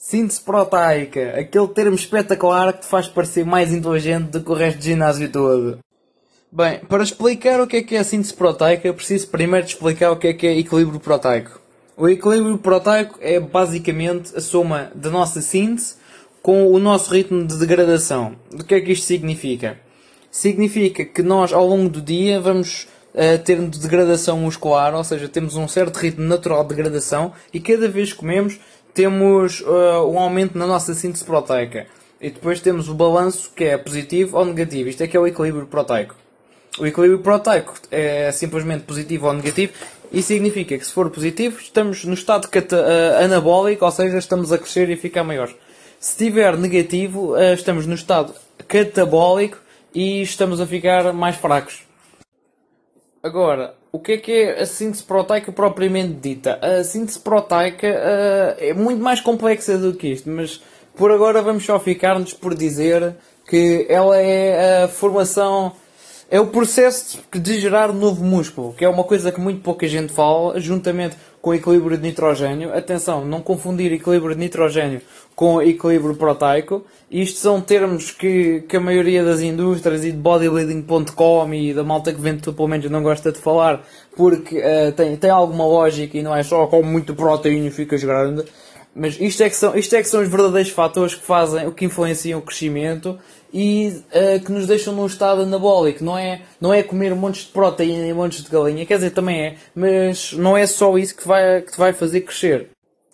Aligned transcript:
Síntese 0.00 0.40
proteica, 0.40 1.34
aquele 1.36 1.66
termo 1.66 1.96
espetacular 1.96 2.72
que 2.72 2.82
te 2.82 2.86
faz 2.86 3.08
parecer 3.08 3.44
mais 3.44 3.72
inteligente 3.72 4.28
do 4.28 4.40
que 4.40 4.50
o 4.52 4.54
resto 4.54 4.78
do 4.78 4.84
ginásio 4.84 5.28
todo. 5.28 5.80
Bem, 6.52 6.78
para 6.88 7.02
explicar 7.02 7.60
o 7.60 7.66
que 7.66 7.78
é 7.78 7.82
que 7.82 7.96
é 7.96 7.98
a 7.98 8.04
síntese 8.04 8.32
proteica, 8.32 8.94
preciso 8.94 9.26
primeiro 9.26 9.66
te 9.66 9.74
explicar 9.74 10.12
o 10.12 10.16
que 10.16 10.28
é 10.28 10.32
que 10.32 10.46
é 10.46 10.56
equilíbrio 10.56 11.00
proteico. 11.00 11.60
O 11.96 12.08
equilíbrio 12.08 12.56
proteico 12.58 13.18
é 13.20 13.40
basicamente 13.40 14.36
a 14.36 14.40
soma 14.40 14.92
da 14.94 15.10
nossa 15.10 15.42
síntese 15.42 15.96
com 16.40 16.72
o 16.72 16.78
nosso 16.78 17.12
ritmo 17.12 17.44
de 17.44 17.58
degradação. 17.58 18.36
O 18.54 18.62
que 18.62 18.76
é 18.76 18.80
que 18.80 18.92
isto 18.92 19.04
significa? 19.04 19.80
Significa 20.30 21.04
que 21.04 21.24
nós 21.24 21.52
ao 21.52 21.66
longo 21.66 21.88
do 21.88 22.00
dia 22.00 22.40
vamos 22.40 22.86
uh, 23.14 23.42
ter 23.44 23.60
degradação 23.60 24.38
muscular, 24.38 24.94
ou 24.94 25.02
seja, 25.02 25.28
temos 25.28 25.56
um 25.56 25.66
certo 25.66 25.96
ritmo 25.96 26.24
natural 26.24 26.62
de 26.62 26.68
degradação 26.68 27.32
e 27.52 27.58
cada 27.58 27.88
vez 27.88 28.12
que 28.12 28.20
comemos 28.20 28.60
temos 28.98 29.60
uh, 29.60 30.10
um 30.10 30.18
aumento 30.18 30.58
na 30.58 30.66
nossa 30.66 30.92
síntese 30.92 31.24
proteica. 31.24 31.86
E 32.20 32.30
depois 32.30 32.60
temos 32.60 32.88
o 32.88 32.94
balanço 32.94 33.52
que 33.54 33.62
é 33.62 33.78
positivo 33.78 34.36
ou 34.36 34.44
negativo. 34.44 34.88
Isto 34.88 35.04
é 35.04 35.06
que 35.06 35.16
é 35.16 35.20
o 35.20 35.24
equilíbrio 35.24 35.68
proteico. 35.68 36.16
O 36.80 36.84
equilíbrio 36.84 37.20
proteico 37.20 37.74
é 37.92 38.32
simplesmente 38.32 38.82
positivo 38.82 39.28
ou 39.28 39.32
negativo 39.32 39.72
e 40.10 40.20
significa 40.20 40.76
que 40.76 40.84
se 40.84 40.92
for 40.92 41.10
positivo 41.10 41.60
estamos 41.60 42.04
no 42.04 42.14
estado 42.14 42.46
uh, 42.46 43.24
anabólico, 43.24 43.84
ou 43.84 43.90
seja, 43.92 44.18
estamos 44.18 44.50
a 44.50 44.58
crescer 44.58 44.90
e 44.90 44.96
ficar 44.96 45.22
maiores. 45.22 45.54
Se 46.00 46.10
estiver 46.10 46.56
negativo, 46.56 47.34
uh, 47.36 47.54
estamos 47.54 47.86
no 47.86 47.94
estado 47.94 48.34
catabólico 48.66 49.58
e 49.94 50.22
estamos 50.22 50.60
a 50.60 50.66
ficar 50.66 51.12
mais 51.12 51.36
fracos. 51.36 51.87
Agora, 53.28 53.74
o 53.92 53.98
que 53.98 54.12
é 54.12 54.16
que 54.16 54.32
é 54.32 54.62
a 54.62 54.64
síntese 54.64 55.02
proteica 55.02 55.52
propriamente 55.52 56.14
dita? 56.14 56.58
A 56.62 56.82
síntese 56.82 57.18
proteica 57.18 57.86
uh, 57.86 58.56
é 58.58 58.72
muito 58.72 59.02
mais 59.02 59.20
complexa 59.20 59.76
do 59.76 59.92
que 59.92 60.08
isto, 60.08 60.30
mas 60.30 60.62
por 60.96 61.12
agora 61.12 61.42
vamos 61.42 61.62
só 61.62 61.78
ficar-nos 61.78 62.32
por 62.32 62.54
dizer 62.54 63.16
que 63.46 63.84
ela 63.86 64.16
é 64.16 64.84
a 64.84 64.88
formação, 64.88 65.72
é 66.30 66.40
o 66.40 66.46
processo 66.46 67.18
de 67.30 67.60
gerar 67.60 67.92
novo 67.92 68.24
músculo, 68.24 68.72
que 68.72 68.82
é 68.82 68.88
uma 68.88 69.04
coisa 69.04 69.30
que 69.30 69.40
muito 69.40 69.60
pouca 69.60 69.86
gente 69.86 70.10
fala, 70.10 70.58
juntamente 70.58 71.14
com 71.40 71.54
equilíbrio 71.54 71.96
de 71.96 72.02
nitrogênio. 72.02 72.72
Atenção, 72.74 73.24
não 73.24 73.40
confundir 73.40 73.92
equilíbrio 73.92 74.34
de 74.34 74.40
nitrogênio 74.40 75.00
com 75.34 75.62
equilíbrio 75.62 76.16
proteico. 76.16 76.84
Isto 77.10 77.38
são 77.38 77.60
termos 77.60 78.10
que, 78.10 78.62
que 78.68 78.76
a 78.76 78.80
maioria 78.80 79.24
das 79.24 79.40
indústrias 79.40 80.04
e 80.04 80.10
de 80.10 80.18
bodybuilding.com 80.18 81.54
e 81.54 81.72
da 81.72 81.84
malta 81.84 82.12
que 82.12 82.20
vende 82.20 82.44
suplementos 82.44 82.90
não 82.90 83.02
gosta 83.02 83.30
de 83.30 83.38
falar 83.38 83.84
porque 84.16 84.58
uh, 84.58 84.90
tem, 84.96 85.16
tem 85.16 85.30
alguma 85.30 85.64
lógica 85.64 86.18
e 86.18 86.22
não 86.22 86.34
é 86.34 86.42
só 86.42 86.66
com 86.66 86.82
muito 86.82 87.14
proteína 87.14 87.70
ficas 87.70 88.02
grande. 88.02 88.44
Mas 88.98 89.18
isto 89.20 89.42
é, 89.42 89.48
que 89.48 89.54
são, 89.54 89.76
isto 89.76 89.94
é 89.94 90.02
que 90.02 90.08
são 90.08 90.20
os 90.20 90.28
verdadeiros 90.28 90.72
fatores 90.72 91.14
que 91.14 91.24
fazem, 91.24 91.66
o 91.68 91.72
que 91.72 91.84
influenciam 91.84 92.40
o 92.40 92.42
crescimento 92.42 93.16
e 93.54 94.02
uh, 94.08 94.44
que 94.44 94.50
nos 94.50 94.66
deixam 94.66 94.92
num 94.92 95.06
estado 95.06 95.42
anabólico. 95.42 96.02
Não 96.02 96.18
é, 96.18 96.42
não 96.60 96.74
é 96.74 96.82
comer 96.82 97.14
montes 97.14 97.42
de 97.42 97.52
proteína 97.52 98.06
e 98.06 98.12
montes 98.12 98.42
de 98.42 98.50
galinha, 98.50 98.84
quer 98.84 98.96
dizer, 98.96 99.10
também 99.10 99.40
é, 99.40 99.54
mas 99.74 100.32
não 100.32 100.56
é 100.56 100.66
só 100.66 100.98
isso 100.98 101.16
que, 101.16 101.26
vai, 101.26 101.62
que 101.62 101.72
te 101.72 101.78
vai 101.78 101.92
fazer 101.92 102.22
crescer. 102.22 102.70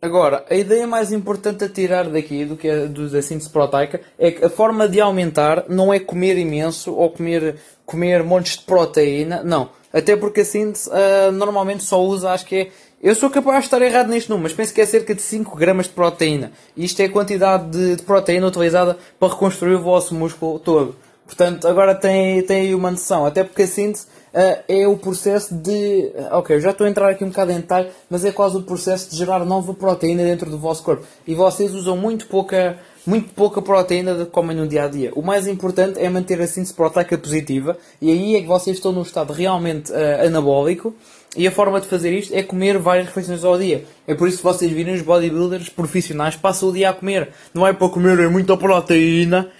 Agora, 0.00 0.44
a 0.48 0.54
ideia 0.54 0.86
mais 0.86 1.12
importante 1.12 1.64
a 1.64 1.68
tirar 1.68 2.08
daqui 2.08 2.44
do 2.44 2.56
que 2.56 2.68
é 2.68 2.86
do, 2.86 3.08
da 3.08 3.20
síntese 3.20 3.50
proteica 3.50 4.00
é 4.18 4.30
que 4.30 4.44
a 4.44 4.48
forma 4.48 4.88
de 4.88 5.00
aumentar 5.00 5.64
não 5.68 5.92
é 5.92 5.98
comer 5.98 6.38
imenso 6.38 6.94
ou 6.94 7.10
comer, 7.10 7.56
comer 7.84 8.22
montes 8.22 8.58
de 8.58 8.64
proteína, 8.64 9.42
não. 9.42 9.70
Até 9.92 10.14
porque 10.14 10.42
a 10.42 10.44
síntese 10.44 10.90
uh, 10.90 11.32
normalmente 11.32 11.82
só 11.82 12.02
usa, 12.02 12.30
acho 12.30 12.44
que 12.44 12.56
é 12.56 12.70
eu 13.02 13.14
sou 13.14 13.28
capaz 13.28 13.58
de 13.58 13.64
estar 13.66 13.82
errado 13.82 14.08
neste 14.08 14.30
número, 14.30 14.44
mas 14.44 14.52
penso 14.52 14.72
que 14.72 14.80
é 14.80 14.86
cerca 14.86 15.14
de 15.14 15.20
5 15.20 15.56
gramas 15.56 15.86
de 15.86 15.92
proteína. 15.92 16.50
Isto 16.76 17.00
é 17.00 17.04
a 17.04 17.10
quantidade 17.10 17.70
de, 17.70 17.96
de 17.96 18.02
proteína 18.02 18.46
utilizada 18.46 18.96
para 19.20 19.32
reconstruir 19.32 19.74
o 19.74 19.82
vosso 19.82 20.14
músculo 20.14 20.58
todo. 20.58 20.96
Portanto, 21.26 21.66
agora 21.66 21.94
tem, 21.94 22.40
tem 22.42 22.62
aí 22.62 22.74
uma 22.74 22.90
noção. 22.90 23.26
Até 23.26 23.42
porque 23.42 23.62
a 23.62 23.66
síntese 23.66 24.06
uh, 24.32 24.62
é 24.68 24.86
o 24.86 24.96
processo 24.96 25.54
de. 25.54 26.12
Ok, 26.30 26.58
já 26.60 26.70
estou 26.70 26.86
a 26.86 26.90
entrar 26.90 27.10
aqui 27.10 27.24
um 27.24 27.28
bocado 27.28 27.52
em 27.52 27.56
detalhe, 27.56 27.90
mas 28.08 28.24
é 28.24 28.30
quase 28.30 28.56
o 28.56 28.62
processo 28.62 29.10
de 29.10 29.16
gerar 29.16 29.44
nova 29.44 29.74
proteína 29.74 30.22
dentro 30.22 30.48
do 30.48 30.56
vosso 30.56 30.82
corpo. 30.82 31.04
E 31.26 31.34
vocês 31.34 31.74
usam 31.74 31.96
muito 31.96 32.26
pouca, 32.28 32.78
muito 33.04 33.34
pouca 33.34 33.60
proteína 33.60 34.14
que 34.14 34.26
comem 34.26 34.56
no 34.56 34.68
dia 34.68 34.84
a 34.84 34.88
dia. 34.88 35.12
O 35.16 35.22
mais 35.22 35.48
importante 35.48 35.98
é 35.98 36.08
manter 36.08 36.40
a 36.40 36.46
síntese 36.46 36.72
proteica 36.72 37.18
positiva, 37.18 37.76
e 38.00 38.10
aí 38.10 38.36
é 38.36 38.40
que 38.40 38.46
vocês 38.46 38.76
estão 38.76 38.92
num 38.92 39.02
estado 39.02 39.32
realmente 39.32 39.90
uh, 39.90 40.26
anabólico 40.26 40.94
e 41.36 41.46
a 41.46 41.50
forma 41.50 41.80
de 41.80 41.86
fazer 41.86 42.12
isto 42.12 42.34
é 42.34 42.42
comer 42.42 42.78
várias 42.78 43.06
refeições 43.06 43.44
ao 43.44 43.58
dia. 43.58 43.84
É 44.06 44.14
por 44.14 44.26
isso 44.26 44.38
que 44.38 44.44
vocês 44.44 44.70
virem 44.72 44.94
os 44.94 45.02
bodybuilders 45.02 45.68
profissionais 45.68 46.34
passam 46.34 46.70
o 46.70 46.72
dia 46.72 46.90
a 46.90 46.94
comer. 46.94 47.28
Não 47.52 47.66
é 47.66 47.72
para 47.72 47.88
comer 47.88 48.28
muita 48.30 48.56
proteína, 48.56 49.50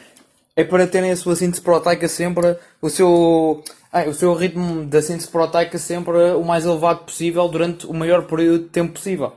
é 0.56 0.64
para 0.64 0.86
terem 0.86 1.10
a 1.10 1.16
sua 1.16 1.36
síntese 1.36 1.62
proteica 1.62 2.08
sempre, 2.08 2.56
o 2.80 2.88
seu, 2.88 3.62
o 4.08 4.12
seu 4.14 4.34
ritmo 4.34 4.84
da 4.84 5.02
síntese 5.02 5.28
proteica 5.28 5.76
sempre 5.78 6.16
o 6.32 6.42
mais 6.42 6.64
elevado 6.64 7.00
possível 7.00 7.46
durante 7.46 7.86
o 7.86 7.92
maior 7.92 8.22
período 8.22 8.64
de 8.64 8.70
tempo 8.70 8.94
possível. 8.94 9.32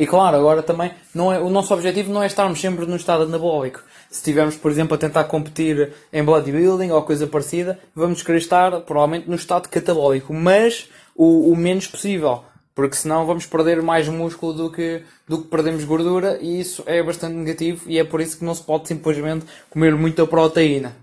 E 0.00 0.06
claro, 0.06 0.34
agora 0.34 0.62
também 0.62 0.92
não 1.14 1.30
é, 1.30 1.38
o 1.38 1.50
nosso 1.50 1.74
objetivo 1.74 2.10
não 2.10 2.22
é 2.22 2.26
estarmos 2.26 2.58
sempre 2.58 2.86
no 2.86 2.96
estado 2.96 3.24
anabólico. 3.24 3.82
Se 4.08 4.20
estivermos, 4.20 4.56
por 4.56 4.70
exemplo, 4.70 4.94
a 4.94 4.98
tentar 4.98 5.24
competir 5.24 5.92
em 6.10 6.24
bodybuilding 6.24 6.90
ou 6.90 7.02
coisa 7.02 7.26
parecida, 7.26 7.78
vamos 7.94 8.22
querer 8.22 8.38
estar 8.38 8.80
provavelmente 8.80 9.28
no 9.28 9.36
estado 9.36 9.68
catabólico. 9.68 10.32
Mas 10.32 10.88
o, 11.14 11.52
o 11.52 11.54
menos 11.54 11.86
possível, 11.86 12.42
porque 12.74 12.96
senão 12.96 13.26
vamos 13.26 13.44
perder 13.44 13.82
mais 13.82 14.08
músculo 14.08 14.54
do 14.54 14.72
que, 14.72 15.02
do 15.28 15.42
que 15.42 15.48
perdemos 15.48 15.84
gordura 15.84 16.38
e 16.40 16.58
isso 16.58 16.82
é 16.86 17.02
bastante 17.02 17.34
negativo 17.34 17.82
e 17.86 17.98
é 17.98 18.04
por 18.04 18.22
isso 18.22 18.38
que 18.38 18.44
não 18.44 18.54
se 18.54 18.62
pode 18.62 18.88
simplesmente 18.88 19.44
comer 19.68 19.94
muita 19.94 20.26
proteína. 20.26 20.96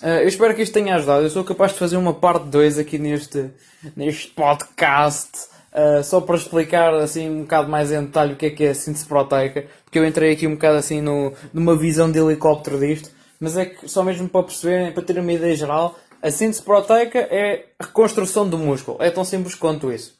Uh, 0.00 0.22
eu 0.22 0.28
espero 0.28 0.54
que 0.54 0.62
isto 0.62 0.72
tenha 0.72 0.94
ajudado. 0.94 1.24
Eu 1.24 1.28
sou 1.28 1.44
capaz 1.44 1.72
de 1.72 1.78
fazer 1.78 1.98
uma 1.98 2.14
parte 2.14 2.46
2 2.46 2.78
aqui 2.78 2.98
neste, 2.98 3.50
neste 3.94 4.28
podcast, 4.28 5.49
uh, 5.72 6.02
só 6.02 6.20
para 6.20 6.36
explicar 6.36 6.94
assim 6.94 7.28
um 7.28 7.42
bocado 7.42 7.68
mais 7.68 7.92
em 7.92 8.04
detalhe 8.04 8.32
o 8.34 8.36
que 8.36 8.46
é 8.46 8.50
que 8.50 8.64
é 8.64 8.70
a 8.70 8.74
síntese 8.74 9.06
proteica, 9.06 9.66
porque 9.84 9.98
eu 9.98 10.06
entrei 10.06 10.32
aqui 10.32 10.46
um 10.46 10.54
bocado 10.54 10.78
assim 10.78 11.00
no, 11.00 11.32
numa 11.52 11.76
visão 11.76 12.10
de 12.10 12.18
helicóptero 12.18 12.78
disto, 12.78 13.10
mas 13.38 13.56
é 13.56 13.66
que 13.66 13.88
só 13.88 14.02
mesmo 14.02 14.28
para 14.28 14.42
perceberem, 14.42 14.92
para 14.92 15.02
terem 15.02 15.22
uma 15.22 15.32
ideia 15.32 15.56
geral, 15.56 15.98
a 16.22 16.30
síntese 16.30 16.62
proteica 16.62 17.18
é 17.18 17.66
a 17.78 17.86
reconstrução 17.86 18.48
do 18.48 18.58
músculo. 18.58 18.98
É 19.00 19.10
tão 19.10 19.24
simples 19.24 19.54
quanto 19.54 19.90
isso. 19.90 20.14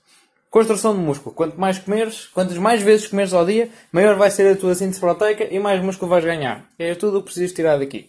Construção 0.49 0.95
do 0.95 1.01
músculo. 1.01 1.35
Quanto 1.35 1.61
mais 1.61 1.79
comeres, 1.79 2.27
quantas 2.27 2.57
mais 2.57 2.83
vezes 2.83 3.07
comeres 3.07 3.33
ao 3.33 3.45
dia, 3.45 3.69
maior 3.93 4.17
vai 4.17 4.31
ser 4.31 4.51
a 4.51 4.57
tua 4.57 4.75
síntese 4.75 4.99
proteica 4.99 5.45
e 5.45 5.59
mais 5.59 5.83
músculo 5.83 6.11
vais 6.11 6.25
ganhar. 6.25 6.65
É 6.79 6.95
tudo 6.95 7.19
o 7.19 7.21
que 7.21 7.27
precisas 7.27 7.53
tirar 7.53 7.79
daqui. 7.79 8.09